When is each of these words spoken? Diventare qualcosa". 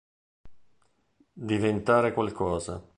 Diventare 1.33 2.11
qualcosa". 2.13 2.81